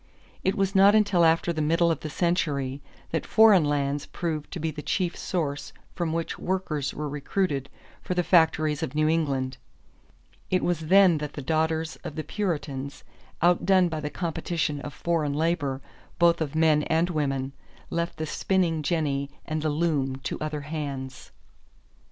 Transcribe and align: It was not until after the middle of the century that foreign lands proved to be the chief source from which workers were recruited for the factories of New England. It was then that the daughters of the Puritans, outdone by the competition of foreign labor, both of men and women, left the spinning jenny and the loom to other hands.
It 0.43 0.55
was 0.55 0.73
not 0.73 0.95
until 0.95 1.23
after 1.23 1.53
the 1.53 1.61
middle 1.61 1.91
of 1.91 1.99
the 1.99 2.09
century 2.09 2.81
that 3.11 3.23
foreign 3.23 3.63
lands 3.63 4.07
proved 4.07 4.49
to 4.49 4.59
be 4.59 4.71
the 4.71 4.81
chief 4.81 5.15
source 5.15 5.73
from 5.93 6.11
which 6.11 6.39
workers 6.39 6.91
were 6.91 7.07
recruited 7.07 7.69
for 8.01 8.15
the 8.15 8.23
factories 8.23 8.81
of 8.81 8.95
New 8.95 9.07
England. 9.07 9.57
It 10.49 10.63
was 10.63 10.79
then 10.87 11.19
that 11.19 11.33
the 11.33 11.43
daughters 11.43 11.97
of 12.03 12.15
the 12.15 12.23
Puritans, 12.23 13.03
outdone 13.43 13.89
by 13.89 13.99
the 13.99 14.09
competition 14.09 14.79
of 14.81 14.91
foreign 14.91 15.33
labor, 15.35 15.81
both 16.17 16.41
of 16.41 16.55
men 16.55 16.81
and 16.85 17.11
women, 17.11 17.53
left 17.91 18.17
the 18.17 18.25
spinning 18.25 18.81
jenny 18.81 19.29
and 19.45 19.61
the 19.61 19.69
loom 19.69 20.15
to 20.23 20.39
other 20.39 20.61
hands. 20.61 21.29